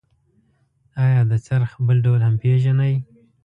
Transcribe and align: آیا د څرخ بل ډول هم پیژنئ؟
آیا 1.03 1.21
د 1.31 1.33
څرخ 1.47 1.71
بل 1.85 1.97
ډول 2.05 2.21
هم 2.25 2.35
پیژنئ؟ 2.41 2.93